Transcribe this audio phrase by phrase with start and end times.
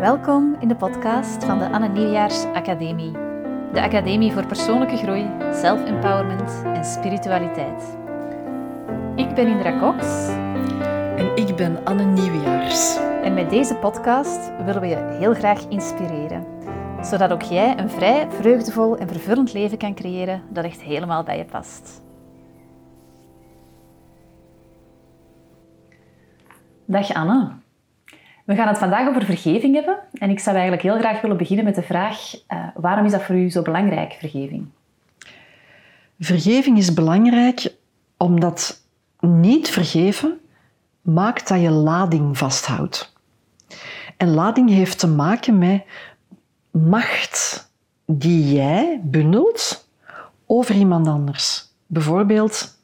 [0.00, 3.12] Welkom in de podcast van de Anne Nieuwjaars Academie.
[3.72, 7.96] De Academie voor persoonlijke groei, self-empowerment en spiritualiteit.
[9.16, 10.28] Ik ben Indra Cox.
[11.16, 12.96] En ik ben Anne Nieuwjaars.
[12.96, 16.46] En met deze podcast willen we je heel graag inspireren.
[17.00, 21.38] Zodat ook jij een vrij, vreugdevol en vervullend leven kan creëren dat echt helemaal bij
[21.38, 22.02] je past.
[26.84, 27.59] Dag Anne.
[28.50, 29.98] We gaan het vandaag over vergeving hebben.
[30.12, 33.22] En ik zou eigenlijk heel graag willen beginnen met de vraag: uh, waarom is dat
[33.22, 34.66] voor u zo belangrijk, vergeving?
[36.18, 37.74] Vergeving is belangrijk
[38.16, 38.82] omdat
[39.20, 40.40] niet vergeven
[41.00, 43.12] maakt dat je lading vasthoudt.
[44.16, 45.84] En lading heeft te maken met
[46.70, 47.70] macht
[48.06, 49.88] die jij bundelt
[50.46, 51.68] over iemand anders.
[51.86, 52.79] Bijvoorbeeld,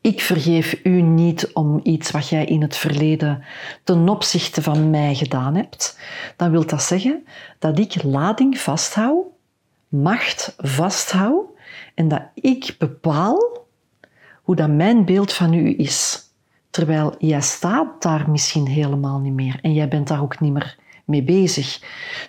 [0.00, 3.44] ik vergeef u niet om iets wat jij in het verleden
[3.84, 5.98] ten opzichte van mij gedaan hebt,
[6.36, 7.26] dan wil dat zeggen
[7.58, 9.26] dat ik lading vasthoud,
[9.88, 11.44] macht vasthoud
[11.94, 13.66] en dat ik bepaal
[14.42, 16.26] hoe dat mijn beeld van u is.
[16.70, 20.76] Terwijl jij staat daar misschien helemaal niet meer en jij bent daar ook niet meer
[21.04, 21.80] mee bezig.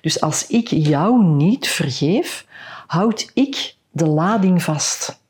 [0.01, 2.45] Dus als ik jou niet vergeef,
[2.87, 5.21] houd ik de lading vast.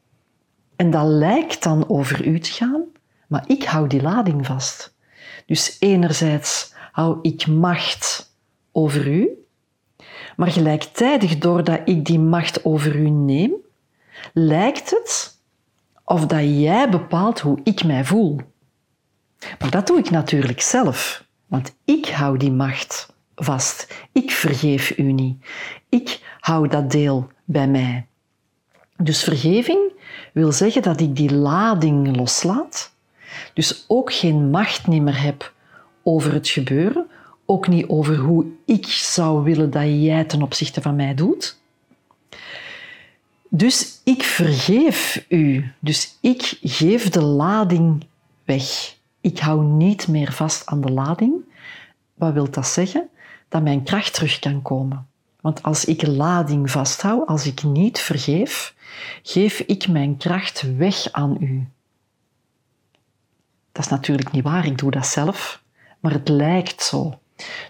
[0.80, 2.84] En dat lijkt dan over u te gaan,
[3.28, 4.96] maar ik hou die lading vast.
[5.46, 8.34] Dus enerzijds hou ik macht
[8.72, 9.30] over u,
[10.36, 13.52] maar gelijktijdig doordat ik die macht over u neem,
[14.34, 15.38] lijkt het
[16.04, 18.40] of dat jij bepaalt hoe ik mij voel.
[19.60, 24.08] Maar dat doe ik natuurlijk zelf, want ik hou die macht vast.
[24.12, 25.46] Ik vergeef u niet.
[25.90, 28.09] Ik hou dat deel bij mij.
[29.02, 29.92] Dus vergeving
[30.34, 32.94] wil zeggen dat ik die lading loslaat,
[33.54, 35.54] dus ook geen macht meer heb
[36.04, 37.08] over het gebeuren,
[37.46, 41.60] ook niet over hoe ik zou willen dat jij ten opzichte van mij doet.
[43.50, 48.06] Dus ik vergeef u, dus ik geef de lading
[48.46, 48.96] weg.
[49.22, 51.34] Ik hou niet meer vast aan de lading.
[52.14, 53.10] Wat wil dat zeggen?
[53.50, 55.09] Dat mijn kracht terug kan komen.
[55.42, 58.76] Want als ik lading vasthoud, als ik niet vergeef,
[59.24, 61.68] geef ik mijn kracht weg aan u.
[63.72, 65.64] Dat is natuurlijk niet waar, ik doe dat zelf,
[66.00, 67.20] maar het lijkt zo.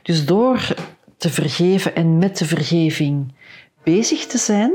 [0.02, 0.76] Dus door
[1.18, 3.34] te vergeven en met de vergeving
[3.84, 4.72] bezig te zijn,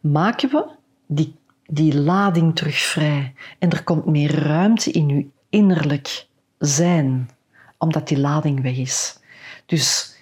[0.00, 0.66] maken we
[1.06, 1.36] die,
[1.66, 3.34] die lading terug vrij.
[3.58, 6.26] En er komt meer ruimte in uw innerlijk
[6.58, 7.30] zijn,
[7.78, 9.18] omdat die lading weg is.
[9.66, 10.13] Dus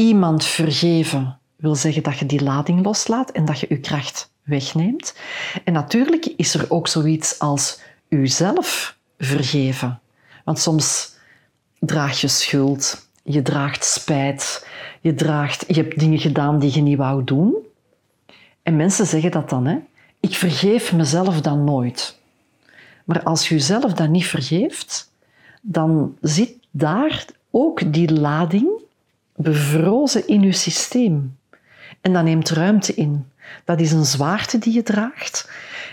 [0.00, 5.14] iemand vergeven wil zeggen dat je die lading loslaat en dat je je kracht wegneemt.
[5.64, 10.00] En natuurlijk is er ook zoiets als uzelf vergeven.
[10.44, 11.14] Want soms
[11.78, 14.66] draag je schuld, je draagt spijt,
[15.00, 17.54] je, draagt, je hebt dingen gedaan die je niet wou doen.
[18.62, 19.78] En mensen zeggen dat dan, hè?
[20.20, 22.18] ik vergeef mezelf dan nooit.
[23.04, 25.12] Maar als je jezelf dan niet vergeeft,
[25.62, 28.79] dan zit daar ook die lading
[29.42, 31.38] bevrozen in je systeem.
[32.00, 33.30] En dat neemt ruimte in.
[33.64, 35.50] Dat is een zwaarte die je draagt.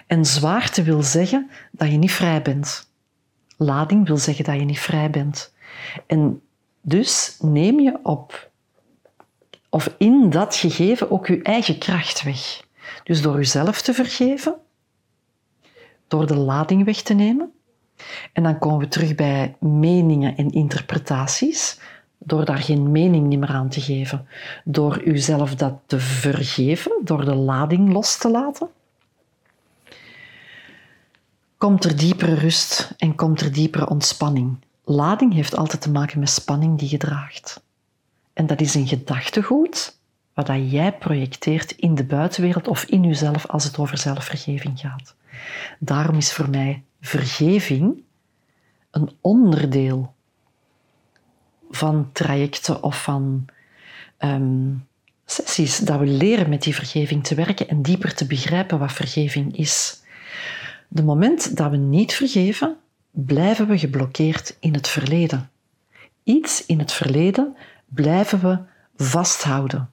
[0.08, 2.90] En zwaarte wil zeggen dat je niet vrij bent.
[3.58, 5.54] Lading wil zeggen dat je niet vrij bent.
[6.08, 6.42] En
[6.82, 8.50] dus neem je op,
[9.70, 12.66] of in dat gegeven ook je eigen kracht weg.
[13.04, 14.56] Dus door jezelf te vergeven,
[16.08, 17.52] door de lading weg te nemen.
[18.34, 21.80] En dan komen we terug bij meningen en interpretaties
[22.28, 24.28] door daar geen mening meer aan te geven,
[24.64, 28.70] door uzelf dat te vergeven, door de lading los te laten,
[31.58, 34.58] komt er diepere rust en komt er diepere ontspanning.
[34.84, 37.64] Lading heeft altijd te maken met spanning die je draagt.
[38.34, 39.98] En dat is een gedachtegoed
[40.34, 45.16] wat jij projecteert in de buitenwereld of in jezelf als het over zelfvergeving gaat.
[45.80, 48.04] Daarom is voor mij vergeving
[48.92, 50.16] een onderdeel
[51.70, 53.46] van trajecten of van
[54.18, 54.74] ehm,
[55.26, 59.58] sessies dat we leren met die vergeving te werken en dieper te begrijpen wat vergeving
[59.58, 60.02] is.
[60.88, 62.78] De moment dat we niet vergeven,
[63.12, 65.50] blijven we geblokkeerd in het verleden.
[66.24, 67.56] Iets in het verleden
[67.86, 68.60] blijven we
[69.04, 69.90] vasthouden.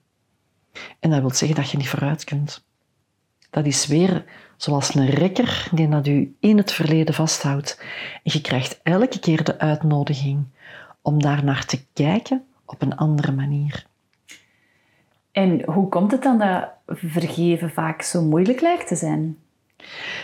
[1.01, 2.65] En dat wil zeggen dat je niet vooruit kunt.
[3.51, 4.25] Dat is weer
[4.57, 7.79] zoals een rekker die dat u in het verleden vasthoudt.
[8.23, 10.45] En je krijgt elke keer de uitnodiging
[11.05, 13.87] om daar naar te kijken op een andere manier.
[15.33, 19.39] En hoe komt het dan dat vergeven vaak zo moeilijk lijkt te zijn?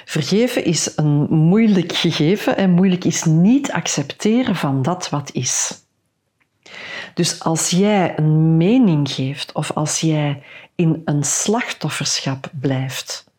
[0.05, 5.85] Vergeven is een moeilijk gegeven en moeilijk is niet accepteren van dat wat is.
[7.15, 10.43] Dus als jij een mening geeft of als jij
[10.75, 13.31] in een slachtofferschap blijft,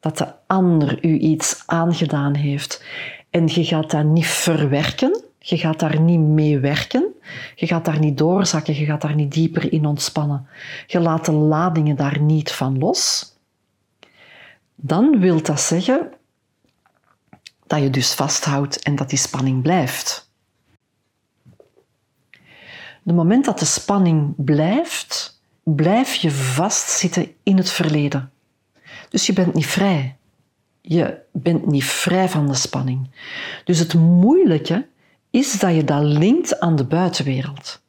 [0.00, 2.84] dat de ander u iets aangedaan heeft
[3.30, 7.14] en je gaat dat niet verwerken, je gaat daar niet mee werken,
[7.54, 10.46] je gaat daar niet doorzakken, je gaat daar niet dieper in ontspannen,
[10.86, 13.32] je laat de ladingen daar niet van los,
[14.74, 16.12] dan wil dat zeggen
[17.66, 20.30] dat je dus vasthoudt en dat die spanning blijft.
[23.02, 28.32] De moment dat de spanning blijft, blijf je vastzitten in het verleden.
[29.08, 30.16] Dus je bent niet vrij.
[30.80, 33.10] Je bent niet vrij van de spanning.
[33.64, 34.86] Dus het moeilijke
[35.34, 37.82] is dat je dat linkt aan de buitenwereld.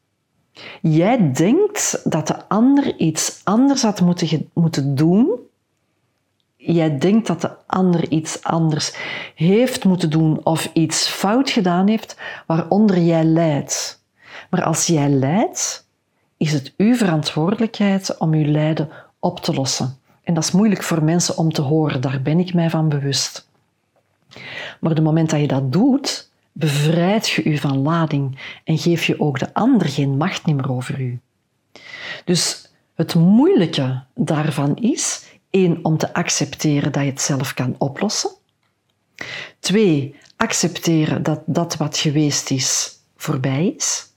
[0.82, 5.30] Jij denkt dat de ander iets anders had moeten, moeten doen.
[6.56, 8.96] Jij denkt dat de ander iets anders
[9.36, 14.04] heeft moeten doen of iets fout gedaan heeft waaronder jij lijdt.
[14.50, 15.88] Maar als jij lijdt,
[16.38, 18.90] is het uw verantwoordelijkheid om uw lijden
[19.20, 19.98] op te lossen.
[20.24, 23.48] En dat is moeilijk voor mensen om te horen, daar ben ik mij van bewust.
[24.80, 29.20] Maar de moment dat je dat doet, bevrijd je u van lading en geef je
[29.20, 31.20] ook de ander geen macht meer over u.
[32.26, 38.32] Dus het moeilijke daarvan is, één, om te accepteren dat je het zelf kan oplossen.
[39.60, 44.14] Twee, accepteren dat dat wat geweest is voorbij is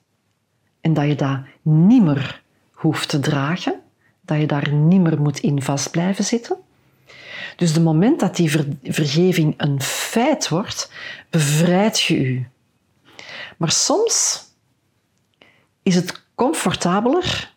[0.80, 3.80] en dat je dat niet meer hoeft te dragen,
[4.20, 6.56] dat je daar niet meer moet in vast blijven zitten.
[7.56, 8.50] Dus de moment dat die
[8.82, 9.80] vergeving een
[10.18, 10.90] feit wordt,
[11.30, 12.48] bevrijdt je u.
[13.56, 14.44] Maar soms
[15.82, 17.52] is het comfortabeler,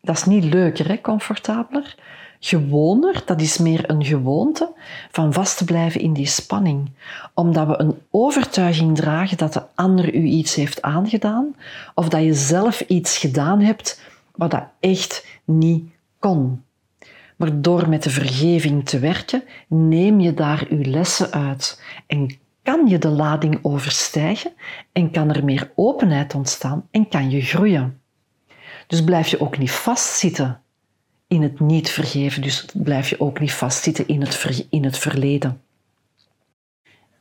[0.00, 1.94] dat is niet leuker, hè, comfortabeler,
[2.40, 4.72] gewoner, dat is meer een gewoonte,
[5.10, 6.90] van vast te blijven in die spanning.
[7.34, 11.56] Omdat we een overtuiging dragen dat de ander u iets heeft aangedaan,
[11.94, 14.00] of dat je zelf iets gedaan hebt
[14.34, 16.62] wat dat echt niet kon.
[17.38, 22.86] Maar door met de vergeving te werken, neem je daar uw lessen uit en kan
[22.86, 24.52] je de lading overstijgen
[24.92, 28.00] en kan er meer openheid ontstaan en kan je groeien.
[28.86, 30.60] Dus blijf je ook niet vastzitten
[31.26, 32.42] in het niet vergeven.
[32.42, 35.60] Dus blijf je ook niet vastzitten in het, in het verleden.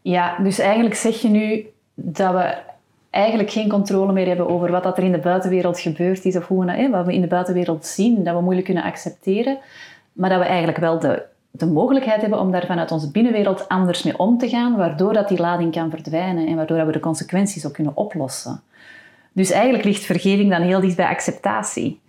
[0.01, 2.57] Ja, dus eigenlijk zeg je nu dat we
[3.09, 6.47] eigenlijk geen controle meer hebben over wat dat er in de buitenwereld gebeurd is of
[6.47, 9.57] hoe we, wat we in de buitenwereld zien, dat we moeilijk kunnen accepteren,
[10.17, 14.03] maar dat we eigenlijk wel de, de mogelijkheid hebben om daar vanuit onze binnenwereld anders
[14.03, 16.99] mee om te gaan, waardoor dat die lading kan verdwijnen en waardoor dat we de
[16.99, 18.61] consequenties ook kunnen oplossen.
[19.33, 22.01] Dus eigenlijk ligt vergeving dan heel dicht bij acceptatie.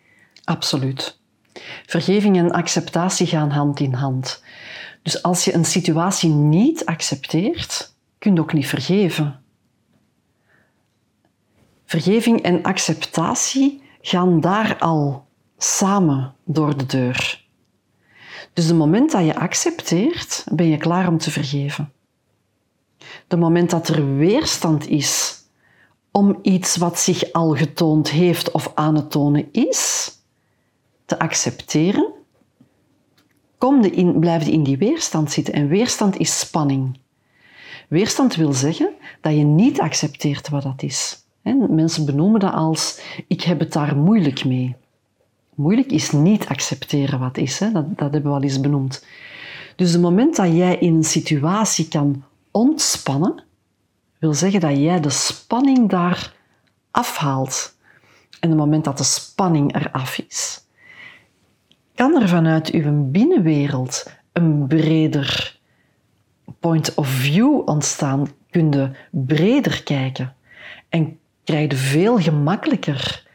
[0.44, 1.18] Absoluut.
[1.86, 4.42] Vergeving en acceptatie gaan hand in hand.
[5.02, 9.40] Dus als je een situatie niet accepteert, kun je ook niet vergeven.
[11.84, 15.26] Vergeving en acceptatie gaan daar al
[15.58, 17.46] samen door de deur.
[18.52, 21.92] Dus de moment dat je accepteert, ben je klaar om te vergeven.
[23.26, 25.42] De moment dat er weerstand is
[26.10, 30.10] om iets wat zich al getoond heeft of aan het tonen is,
[31.04, 32.12] te accepteren,
[33.58, 35.54] kom in, blijf je in die weerstand zitten.
[35.54, 36.98] En weerstand is spanning.
[37.88, 41.26] Weerstand wil zeggen dat je niet accepteert wat dat is.
[41.68, 44.76] Mensen benoemen dat als ik heb het daar moeilijk mee.
[45.58, 47.58] Moeilijk is niet accepteren wat is.
[47.58, 49.04] Dat, dat hebben we al eens benoemd.
[49.76, 53.44] Dus het moment dat jij in een situatie kan ontspannen,
[54.18, 56.34] wil zeggen dat jij de spanning daar
[56.90, 57.76] afhaalt.
[58.40, 60.64] En het moment dat de spanning eraf is,
[61.94, 65.58] kan er vanuit uw binnenwereld een breder
[66.60, 68.28] point of view ontstaan.
[68.50, 70.34] Kun je breder kijken
[70.88, 73.26] en krijg je veel gemakkelijker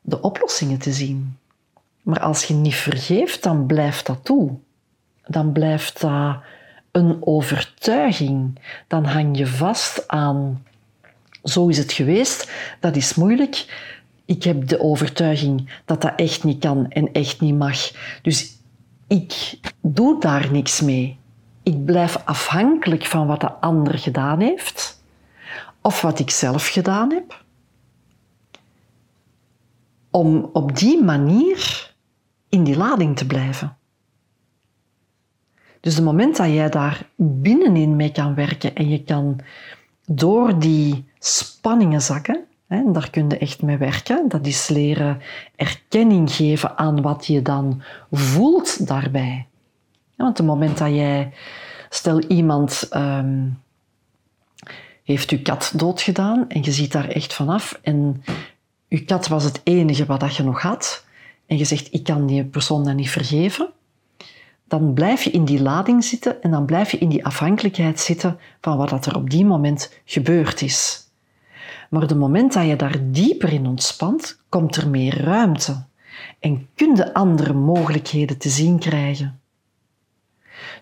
[0.00, 1.36] de oplossingen te zien.
[2.02, 4.50] Maar als je niet vergeeft, dan blijft dat toe.
[5.26, 6.36] Dan blijft dat
[6.90, 8.58] een overtuiging.
[8.86, 10.64] Dan hang je vast aan.
[11.44, 13.80] Zo is het geweest, dat is moeilijk.
[14.24, 17.90] Ik heb de overtuiging dat dat echt niet kan en echt niet mag.
[18.22, 18.56] Dus
[19.06, 21.18] ik doe daar niks mee.
[21.62, 25.02] Ik blijf afhankelijk van wat de ander gedaan heeft
[25.80, 27.44] of wat ik zelf gedaan heb.
[30.10, 31.91] Om op die manier
[32.52, 33.76] in die lading te blijven.
[35.80, 39.40] Dus het moment dat jij daar binnenin mee kan werken en je kan
[40.06, 45.20] door die spanningen zakken, hè, daar kun je echt mee werken, dat is leren
[45.56, 49.46] erkenning geven aan wat je dan voelt daarbij.
[50.16, 51.32] Want het moment dat jij,
[51.88, 53.60] stel iemand um,
[55.04, 58.24] heeft uw kat doodgedaan en je ziet daar echt vanaf en
[58.88, 61.04] je kat was het enige wat je nog had,
[61.52, 63.70] en je zegt, ik kan die persoon dan niet vergeven,
[64.64, 68.38] dan blijf je in die lading zitten en dan blijf je in die afhankelijkheid zitten
[68.60, 71.08] van wat er op die moment gebeurd is.
[71.90, 75.84] Maar de moment dat je daar dieper in ontspant, komt er meer ruimte
[76.40, 79.40] en kun je andere mogelijkheden te zien krijgen.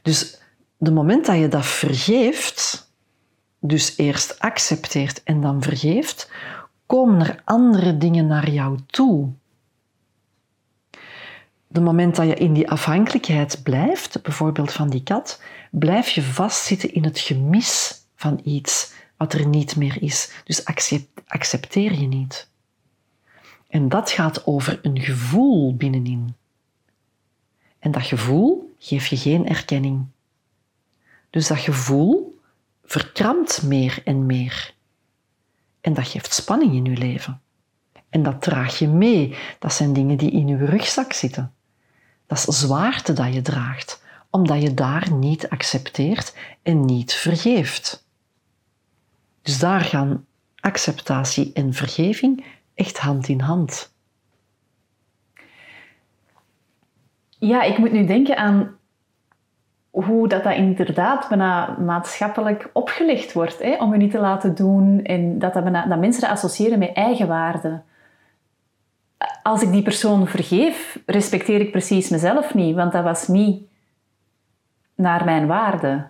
[0.03, 0.41] Dus
[0.77, 2.91] de moment dat je dat vergeeft,
[3.61, 6.31] dus eerst accepteert en dan vergeeft,
[6.87, 9.33] komen er andere dingen naar jou toe.
[11.73, 16.95] De moment dat je in die afhankelijkheid blijft, bijvoorbeeld van die kat, blijf je vastzitten
[16.95, 20.33] in het gemis van iets wat er niet meer is.
[20.45, 20.65] Dus
[21.27, 22.49] accepteer je niet.
[23.69, 26.35] En dat gaat over een gevoel binnenin.
[27.79, 30.07] En dat gevoel geeft je geen erkenning.
[31.31, 32.41] Dus dat gevoel
[32.85, 34.75] verkrampt meer en meer.
[35.81, 37.41] En dat geeft spanning in je leven.
[38.09, 39.37] En dat draag je mee.
[39.59, 41.55] Dat zijn dingen die in je rugzak zitten.
[42.31, 48.07] Dat is zwaarte dat je draagt, omdat je daar niet accepteert en niet vergeeft.
[49.43, 50.27] Dus daar gaan
[50.61, 52.45] acceptatie en vergeving
[52.75, 53.95] echt hand in hand.
[57.39, 58.77] Ja, ik moet nu denken aan
[59.91, 65.03] hoe dat, dat inderdaad bijna maatschappelijk opgelegd wordt hè, om je niet te laten doen
[65.03, 67.83] en dat, dat, bijna, dat mensen dat associëren met eigenwaarde.
[69.43, 73.63] Als ik die persoon vergeef, respecteer ik precies mezelf niet, want dat was niet
[74.95, 76.07] naar mijn waarde.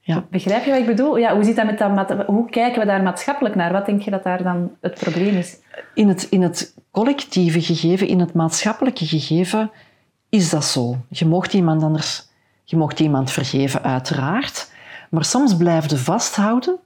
[0.00, 0.24] Ja.
[0.30, 1.16] Begrijp je wat ik bedoel?
[1.16, 3.72] Ja, hoe, zit dat met dat, hoe kijken we daar maatschappelijk naar?
[3.72, 5.56] Wat denk je dat daar dan het probleem is?
[5.94, 9.70] In het, in het collectieve gegeven, in het maatschappelijke gegeven,
[10.28, 10.96] is dat zo.
[11.08, 12.28] Je mocht iemand anders,
[12.64, 14.72] je mocht iemand vergeven, uiteraard.
[15.10, 16.78] Maar soms blijf je vasthouden.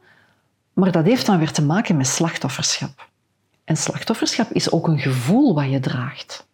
[0.72, 3.08] Maar dat heeft dan weer te maken met slachtofferschap.
[3.68, 6.46] En slachtofferschap is ook een gevoel wat je draagt.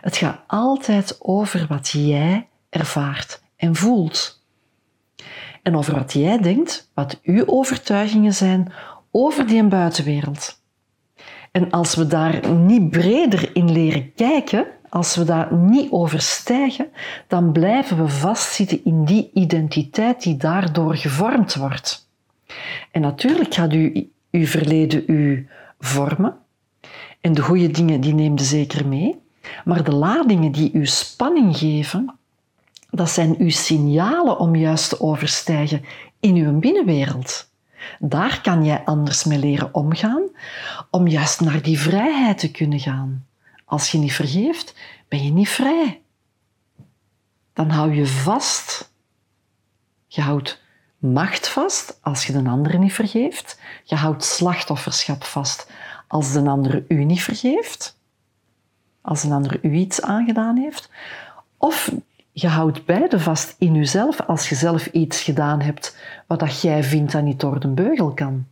[0.00, 4.42] Het gaat altijd over wat jij ervaart en voelt
[5.62, 8.72] en over wat jij denkt, wat uw overtuigingen zijn
[9.10, 10.62] over die buitenwereld.
[11.50, 16.88] En als we daar niet breder in leren kijken, als we daar niet overstijgen,
[17.26, 22.08] dan blijven we vastzitten in die identiteit die daardoor gevormd wordt.
[22.90, 23.72] En natuurlijk gaat
[24.30, 25.48] uw verleden u
[25.80, 26.36] vormen.
[27.20, 29.20] En de goede dingen die neemt zeker mee.
[29.64, 32.18] Maar de ladingen die u spanning geven,
[32.90, 35.84] dat zijn uw signalen om juist te overstijgen
[36.20, 37.48] in uw binnenwereld.
[37.98, 40.22] Daar kan jij anders mee leren omgaan,
[40.90, 43.26] om juist naar die vrijheid te kunnen gaan.
[43.64, 44.74] Als je niet vergeeft,
[45.08, 46.00] ben je niet vrij.
[47.52, 48.92] Dan hou je vast.
[50.06, 50.62] Je houdt
[51.00, 53.58] macht vast als je de ander niet vergeeft.
[53.84, 55.70] Je houdt slachtofferschap vast
[56.06, 57.98] als de ander u niet vergeeft.
[59.00, 60.90] Als een ander u iets aangedaan heeft.
[61.56, 61.92] Of
[62.32, 66.84] je houdt beide vast in jezelf als je zelf iets gedaan hebt wat dat jij
[66.84, 68.46] vindt dat niet door de beugel kan.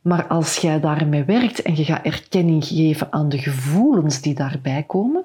[0.00, 4.82] Maar als jij daarmee werkt en je gaat erkenning geven aan de gevoelens die daarbij
[4.82, 5.24] komen,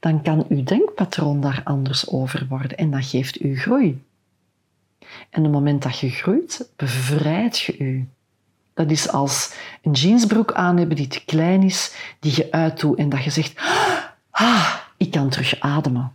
[0.00, 4.02] dan kan uw denkpatroon daar anders over worden en dat geeft u groei.
[5.30, 8.08] En op het moment dat je groeit, bevrijd je u.
[8.74, 13.08] Dat is als een jeansbroek aan hebben die te klein is, die je uitdoet en
[13.08, 13.60] dat je zegt,
[14.30, 16.12] ah, ik kan terug ademen.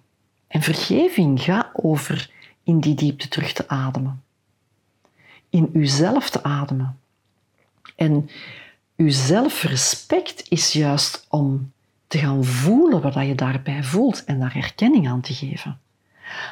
[0.48, 2.30] En vergeving gaat over
[2.64, 4.24] in die diepte terug te ademen.
[5.50, 7.00] In uzelf te ademen.
[7.96, 8.30] En
[8.96, 11.72] uw zelfrespect is juist om
[12.08, 15.80] te gaan voelen wat je daarbij voelt en daar erkenning aan te geven.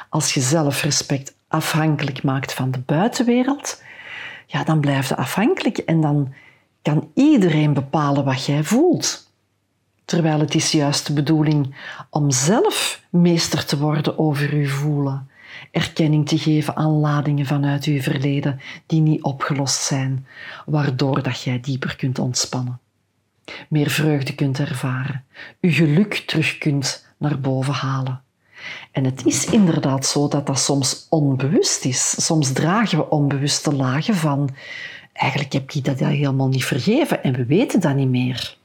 [0.08, 3.82] Als je zelfrespect afhankelijk maakt van de buitenwereld,
[4.46, 6.34] ja, dan blijf je afhankelijk en dan
[6.82, 9.30] kan iedereen bepalen wat jij voelt.
[10.04, 11.74] Terwijl het is juist de bedoeling
[12.10, 15.30] om zelf meester te worden over uw voelen.
[15.70, 20.26] Erkenning te geven aan ladingen vanuit uw verleden die niet opgelost zijn,
[20.66, 22.80] waardoor dat jij dieper kunt ontspannen.
[23.68, 25.24] Meer vreugde kunt ervaren,
[25.60, 28.22] uw geluk terug kunt naar boven halen.
[28.90, 32.24] En het is inderdaad zo dat dat soms onbewust is.
[32.24, 34.50] Soms dragen we onbewuste lagen van
[35.12, 38.56] eigenlijk heb ik dat helemaal niet vergeven en we weten dat niet meer.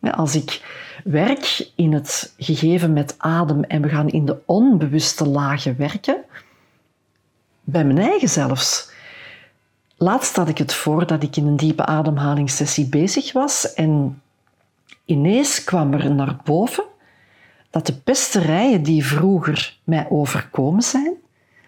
[0.00, 0.60] Als ik
[1.04, 6.24] werk in het gegeven met adem en we gaan in de onbewuste lagen werken,
[7.64, 8.90] bij mijn eigen zelfs.
[9.96, 14.22] Laatst had ik het voor dat ik in een diepe ademhalingssessie bezig was en
[15.04, 16.84] ineens kwam er naar boven
[17.76, 21.12] dat de pesterijen die vroeger mij overkomen zijn,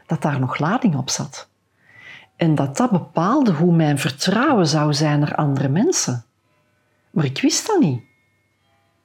[0.06, 1.48] dat daar nog lading op zat.
[2.36, 6.24] En dat dat bepaalde hoe mijn vertrouwen zou zijn naar andere mensen.
[7.10, 8.00] Maar ik wist dat niet.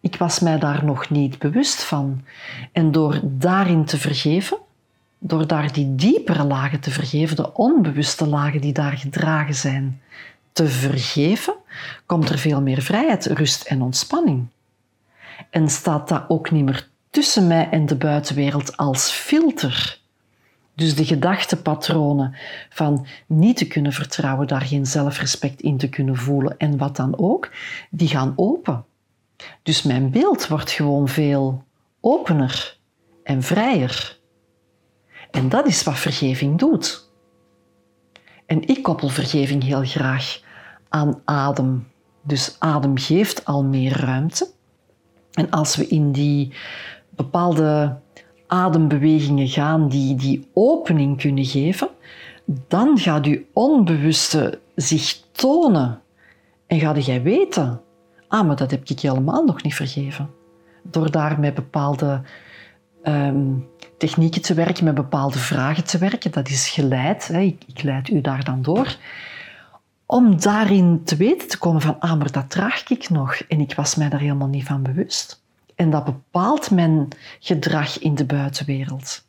[0.01, 2.24] Ik was mij daar nog niet bewust van.
[2.72, 4.57] En door daarin te vergeven,
[5.19, 10.01] door daar die diepere lagen te vergeven, de onbewuste lagen die daar gedragen zijn,
[10.51, 11.55] te vergeven,
[12.05, 14.48] komt er veel meer vrijheid, rust en ontspanning.
[15.50, 20.00] En staat dat ook niet meer tussen mij en de buitenwereld als filter.
[20.75, 22.36] Dus de gedachtepatronen
[22.70, 27.17] van niet te kunnen vertrouwen, daar geen zelfrespect in te kunnen voelen en wat dan
[27.17, 27.51] ook,
[27.89, 28.86] die gaan open.
[29.63, 31.63] Dus mijn beeld wordt gewoon veel
[32.00, 32.77] opener
[33.24, 34.20] en vrijer.
[35.32, 37.12] En dat is wat vergeving doet.
[38.46, 40.41] En ik koppel vergeving heel graag
[40.89, 41.88] aan adem.
[42.22, 44.51] Dus adem geeft al meer ruimte.
[45.32, 46.53] En als we in die
[47.15, 47.98] bepaalde
[48.48, 51.89] adembewegingen gaan die die opening kunnen geven,
[52.67, 56.01] dan gaat je onbewuste zich tonen.
[56.67, 57.82] En ga jij weten,
[58.27, 60.29] ah, dat heb ik helemaal nog niet vergeven.
[60.82, 62.22] Door daar met bepaalde
[63.03, 63.51] ehm,
[63.98, 68.10] technieken te werken, met bepaalde vragen te werken, dat is geleid, hè, ik, ik leid
[68.10, 68.98] u daar dan door,
[70.05, 73.75] om daarin te weten te komen van, ah, maar dat draag ik nog en ik
[73.75, 75.42] was mij daar helemaal niet van bewust.
[75.75, 77.08] En dat bepaalt mijn
[77.39, 79.25] gedrag in de buitenwereld.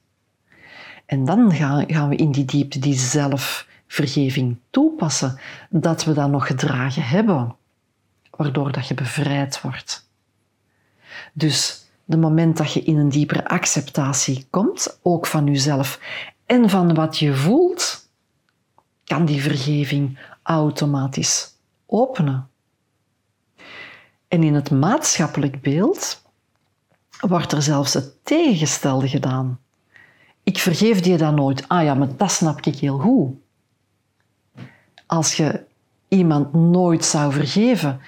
[1.07, 5.39] En dan gaan we in die diepte die zelfvergeving toepassen,
[5.71, 7.57] dat we dat nog gedragen hebben,
[8.31, 10.09] waardoor dat je bevrijd wordt.
[11.33, 16.01] Dus de moment dat je in een diepere acceptatie komt, ook van jezelf
[16.47, 18.09] en van wat je voelt,
[19.05, 21.53] kan die vergeving automatisch
[21.87, 22.49] openen.
[24.29, 26.24] En in het maatschappelijk beeld
[27.28, 29.59] wordt er zelfs het tegengestelde gedaan.
[30.43, 31.69] Ik vergeef je dan nooit.
[31.69, 33.35] Ah ja, maar dat snap ik heel goed.
[35.07, 35.64] Als je
[36.09, 38.00] iemand nooit zou vergeven,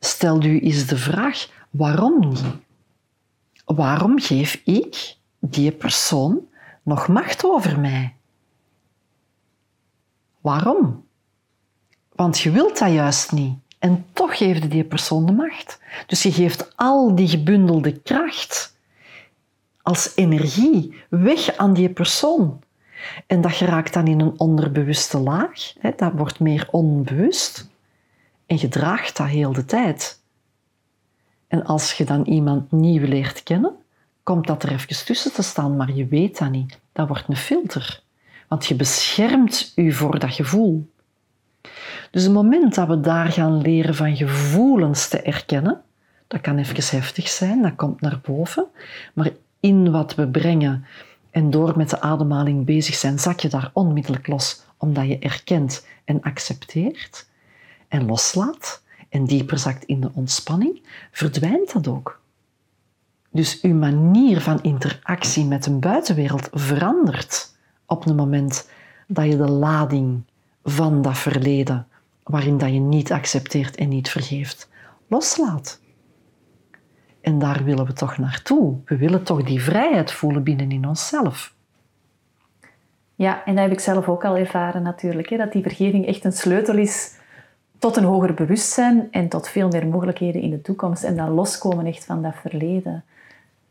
[0.00, 2.42] stel u eens de vraag: waarom niet?
[3.64, 6.40] Waarom geef ik die persoon
[6.82, 8.14] nog macht over mij?
[10.40, 11.04] Waarom?
[12.14, 13.58] Want je wilt dat juist niet.
[13.78, 15.80] En toch geeft die persoon de macht.
[16.06, 18.76] Dus je geeft al die gebundelde kracht
[19.82, 22.62] als energie weg aan die persoon.
[23.26, 25.72] En dat geraakt dan in een onderbewuste laag.
[25.96, 27.68] Dat wordt meer onbewust.
[28.46, 30.20] En je draagt dat heel de tijd.
[31.48, 33.76] En als je dan iemand nieuw leert kennen,
[34.22, 36.78] komt dat er even tussen te staan, maar je weet dat niet.
[36.92, 38.02] Dat wordt een filter.
[38.48, 40.90] Want je beschermt je voor dat gevoel.
[42.16, 45.80] Dus het moment dat we daar gaan leren van gevoelens te erkennen,
[46.26, 48.66] dat kan even heftig zijn, dat komt naar boven,
[49.14, 50.84] maar in wat we brengen
[51.30, 55.86] en door met de ademhaling bezig zijn, zak je daar onmiddellijk los, omdat je erkent
[56.04, 57.28] en accepteert
[57.88, 62.20] en loslaat en dieper zakt in de ontspanning, verdwijnt dat ook.
[63.30, 67.54] Dus uw manier van interactie met een buitenwereld verandert
[67.86, 68.70] op het moment
[69.06, 70.22] dat je de lading
[70.62, 71.86] van dat verleden,
[72.26, 74.68] waarin dat je niet accepteert en niet vergeeft,
[75.06, 75.80] loslaat.
[77.20, 78.76] En daar willen we toch naartoe.
[78.84, 81.54] We willen toch die vrijheid voelen binnen in onszelf.
[83.14, 85.28] Ja, en dat heb ik zelf ook al ervaren natuurlijk.
[85.28, 87.14] Hè, dat die vergeving echt een sleutel is
[87.78, 91.04] tot een hoger bewustzijn en tot veel meer mogelijkheden in de toekomst.
[91.04, 93.04] En dan loskomen echt van dat verleden.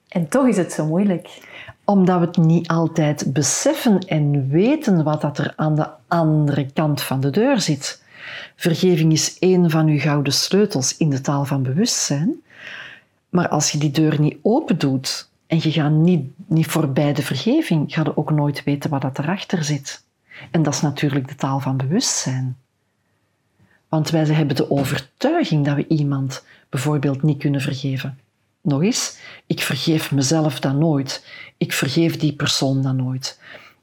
[0.08, 1.40] En toch is het zo moeilijk.
[1.84, 7.02] Omdat we het niet altijd beseffen en weten wat dat er aan de andere kant
[7.02, 8.04] van de deur zit.
[8.56, 12.44] Vergeving is één van uw gouden sleutels in de taal van bewustzijn.
[13.30, 17.22] Maar als je die deur niet open doet en je gaat niet, niet voorbij de
[17.22, 20.04] vergeving, ga je ook nooit weten wat dat erachter zit.
[20.52, 22.58] En dat is natuurlijk de taal van bewustzijn.
[23.90, 28.20] Want wij hebben de overtuiging dat we iemand bijvoorbeeld niet kunnen vergeven.
[28.62, 31.26] Nog eens, ik vergeef mezelf dan nooit.
[31.58, 33.40] Ik vergeef die persoon dan nooit.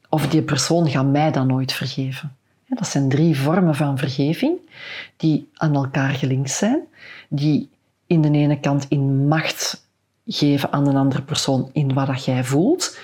[0.09, 2.35] Of die persoon gaat mij dan nooit vergeven.
[2.75, 4.57] Dat zijn drie vormen van vergeving
[5.17, 6.79] die aan elkaar gelinkt zijn,
[7.29, 7.69] die
[8.07, 9.87] in de ene kant in macht
[10.25, 12.97] geven aan een andere persoon in wat dat jij voelt,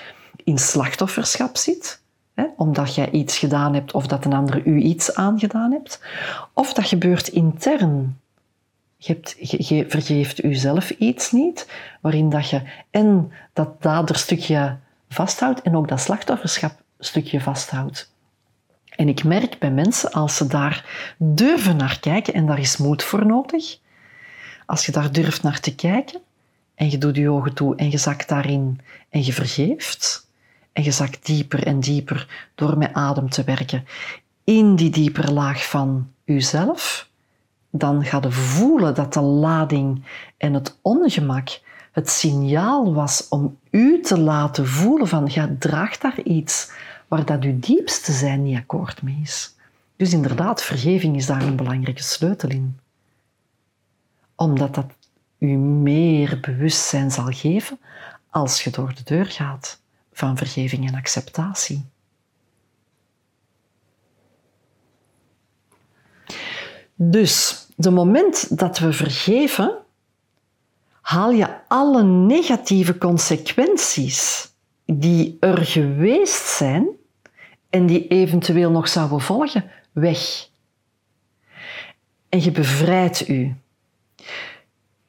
[0.44, 2.02] in slachtofferschap zit,
[2.34, 6.02] hè, omdat jij iets gedaan hebt of dat een ander u iets aangedaan hebt,
[6.54, 8.20] of dat gebeurt intern.
[8.98, 9.36] Je, hebt,
[9.92, 11.68] vergeeft jezelf iets niet,
[12.02, 14.78] waarin dat je en dat daderstukje
[15.10, 18.12] vasthoudt en ook dat slachtofferschap stukje vasthoudt.
[19.00, 20.86] En ik merk bij mensen, als ze daar
[21.18, 23.78] durven naar kijken, en daar is moed voor nodig,
[24.66, 26.22] als je daar durft naar te kijken
[26.76, 30.28] en je doet je ogen toe en je zakt daarin en je vergeeft
[30.74, 33.86] en je zakt dieper en dieper door met adem te werken
[34.44, 37.10] in die diepere laag van jezelf,
[37.70, 40.04] dan ga je voelen dat de lading
[40.38, 41.60] en het ongemak
[41.92, 46.72] het signaal was om u te laten voelen van, ja, draagt daar iets
[47.10, 49.56] waar dat uw diepste zijn niet akkoord mee is.
[49.96, 52.80] Dus inderdaad, vergeving is daar een belangrijke sleutel in.
[54.36, 54.92] Omdat dat
[55.38, 57.80] u meer bewustzijn zal geven
[58.30, 59.82] als je door de deur gaat
[60.14, 61.86] van vergeving en acceptatie.
[66.96, 69.78] Dus, de moment dat we vergeven,
[71.02, 74.50] haal je alle negatieve consequenties
[74.86, 76.99] die er geweest zijn
[77.70, 80.48] en die eventueel nog zouden volgen, weg.
[82.30, 83.56] En je bevrijdt u.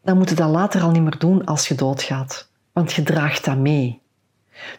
[0.02, 3.44] Dan moet je dat later al niet meer doen als je doodgaat, want je draagt
[3.44, 4.00] dat mee.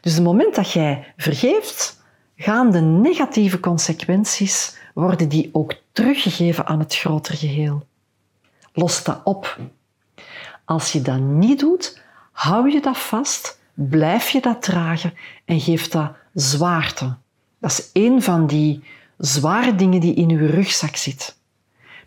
[0.02, 2.04] Dus het moment dat jij vergeeft,
[2.36, 7.88] gaan de negatieve consequenties worden die ook teruggegeven aan het grotere geheel.
[8.74, 9.60] Los dat op.
[10.66, 15.14] Als je dat niet doet, hou je dat vast, blijf je dat dragen
[15.46, 17.18] en geeft dat zwaarte.
[17.62, 18.84] Dat is een van die
[19.18, 21.38] zware dingen die in uw rugzak zit.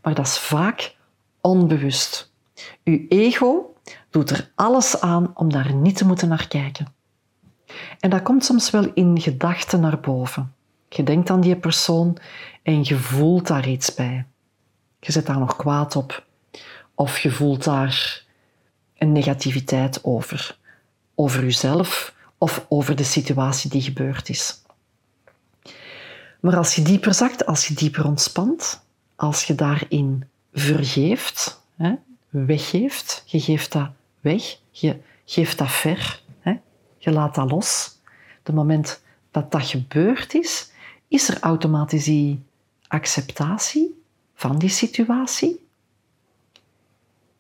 [0.03, 0.97] Maar dat is vaak
[1.41, 2.33] onbewust.
[2.85, 3.75] Uw ego
[4.11, 6.95] doet er alles aan om daar niet te moeten naar kijken.
[8.01, 10.55] En dat komt soms wel in gedachten naar boven.
[10.89, 12.17] Je denkt aan die persoon
[12.63, 14.27] en je voelt daar iets bij.
[15.01, 16.27] Je zet daar nog kwaad op.
[16.95, 18.25] Of je voelt daar
[18.99, 20.59] een negativiteit over.
[21.15, 24.64] Over jezelf of over de situatie die gebeurd is.
[26.45, 28.85] Maar als je dieper zakt, als je dieper ontspant,
[29.17, 31.95] als je daarin vergeeft, hè,
[32.29, 36.55] weggeeft, je geeft dat weg, je geeft dat ver, hè,
[36.99, 37.99] je laat dat los.
[38.43, 40.71] De moment dat dat gebeurd is,
[41.09, 42.43] is er automatisch die
[42.89, 44.03] acceptatie
[44.35, 45.67] van die situatie.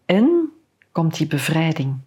[0.05, 0.53] En
[0.93, 1.99] komt die bevrijding.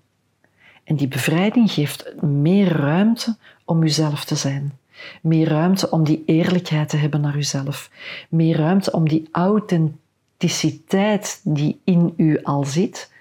[0.83, 4.79] En die bevrijding geeft meer ruimte om uzelf te zijn.
[5.21, 7.89] Meer ruimte om die eerlijkheid te hebben naar uzelf.
[8.29, 13.11] Meer ruimte om die authenticiteit die in u al zit,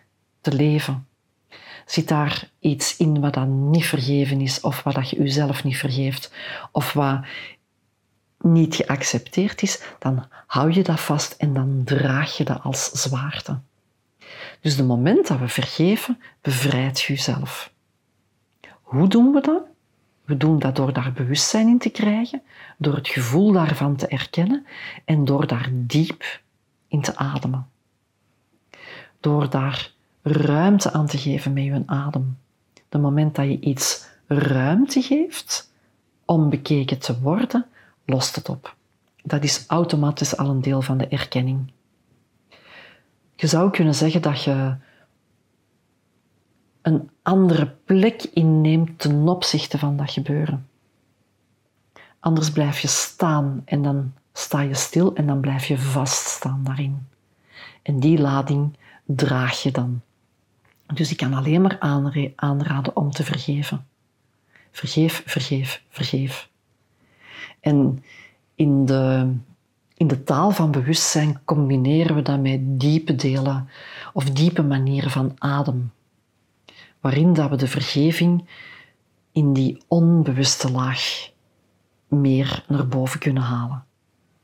[0.41, 1.07] te leven.
[1.87, 5.77] Zit daar iets in wat dan niet vergeven is, of wat dat je uzelf niet
[5.77, 6.33] vergeeft,
[6.73, 7.21] of wat
[8.41, 13.59] niet geaccepteerd is, dan hou je dat vast en dan draag je dat als zwaarte.
[14.61, 17.73] Dus het moment dat we vergeven, bevrijdt je jezelf.
[18.83, 19.63] Hoe doen we dat?
[20.27, 22.43] We doen dat door daar bewustzijn in te krijgen,
[22.79, 24.67] door het gevoel daarvan te erkennen
[25.05, 26.41] en door daar diep
[26.89, 27.67] in te ademen.
[29.21, 32.39] Door daar ruimte aan te geven met je adem.
[32.89, 35.73] Het moment dat je iets ruimte geeft
[36.25, 37.67] om bekeken te worden,
[38.05, 38.77] lost het op.
[39.23, 41.73] Dat is automatisch al een deel van de erkenning.
[43.37, 44.77] Je zou kunnen zeggen dat je
[46.87, 50.69] een andere plek inneemt ten opzichte van dat gebeuren.
[52.21, 57.07] Anders blijf je staan en dan sta je stil en dan blijf je vaststaan daarin.
[57.83, 60.01] En die lading draag je dan.
[60.95, 61.79] Dus ik kan alleen maar
[62.37, 63.87] aanraden om te vergeven.
[64.71, 66.49] Vergeef, vergeef, vergeef.
[67.61, 68.05] En
[68.55, 69.35] in de,
[69.97, 73.69] in de taal van bewustzijn combineren we dat met diepe delen
[74.13, 75.93] of diepe manieren van adem,
[77.07, 78.49] waarin dat we de vergeving
[79.33, 81.31] in die onbewuste laag
[82.09, 83.85] meer naar boven kunnen halen.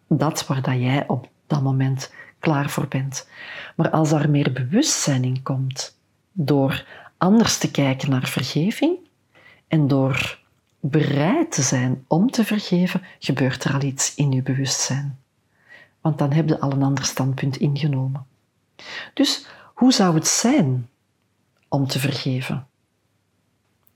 [0.09, 3.29] Dat waar dat jij op dat moment klaar voor bent.
[3.77, 5.99] Maar als daar meer bewustzijn in komt,
[6.33, 8.99] door anders te kijken naar vergeving
[9.69, 10.39] en door
[10.81, 15.19] bereid te zijn om te vergeven, gebeurt er al iets in je bewustzijn.
[16.01, 18.27] Want dan heb je al een ander standpunt ingenomen.
[19.15, 20.89] Dus hoe zou het zijn
[21.73, 22.67] om te vergeven?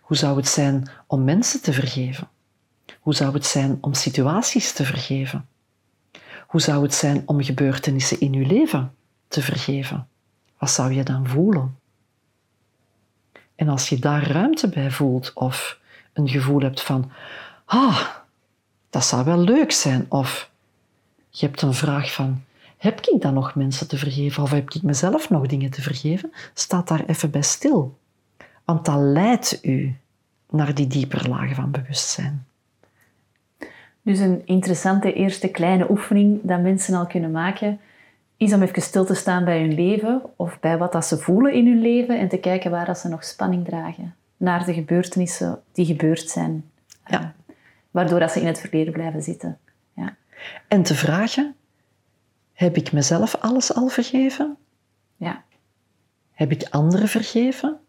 [0.00, 2.28] Hoe zou het zijn om mensen te vergeven?
[3.00, 5.48] Hoe zou het zijn om situaties te vergeven?
[6.46, 8.94] Hoe zou het zijn om gebeurtenissen in je leven
[9.28, 10.08] te vergeven?
[10.58, 11.78] Wat zou je dan voelen?
[13.54, 15.78] En als je daar ruimte bij voelt of
[16.12, 17.10] een gevoel hebt van,
[17.64, 18.06] ah,
[18.90, 20.06] dat zou wel leuk zijn.
[20.08, 20.50] Of
[21.30, 22.44] je hebt een vraag van,
[22.76, 24.42] heb ik dan nog mensen te vergeven?
[24.42, 26.32] Of heb ik mezelf nog dingen te vergeven?
[26.54, 27.98] Staat daar even bij stil.
[28.64, 29.96] Want dat leidt u
[30.50, 32.46] naar die diepere lagen van bewustzijn.
[34.02, 37.80] Dus een interessante eerste kleine oefening dat mensen al kunnen maken,
[38.36, 41.52] is om even stil te staan bij hun leven of bij wat dat ze voelen
[41.52, 45.62] in hun leven en te kijken waar dat ze nog spanning dragen naar de gebeurtenissen
[45.72, 46.70] die gebeurd zijn.
[47.06, 47.20] Ja.
[47.20, 47.54] Uh,
[47.90, 49.58] waardoor dat ze in het verleden blijven zitten.
[49.92, 50.16] Ja.
[50.68, 51.54] En te vragen,
[52.56, 54.56] Heb ik mezelf alles al vergeven?
[55.16, 55.44] Ja.
[56.32, 57.80] Heb ik anderen vergeven?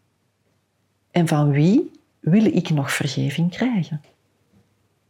[1.10, 4.02] En van wie wil ik nog vergeving krijgen?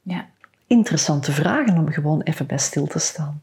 [0.02, 0.28] Ja.
[0.66, 3.42] Interessante vragen om gewoon even bij stil te staan.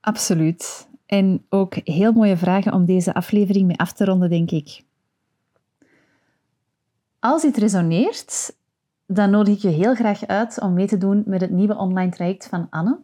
[0.00, 0.88] Absoluut.
[1.06, 4.84] En ook heel mooie vragen om deze aflevering mee af te ronden, denk ik.
[7.18, 8.56] Als dit resoneert,
[9.10, 12.10] dan nodig ik je heel graag uit om mee te doen met het nieuwe online
[12.10, 12.98] traject van Anne.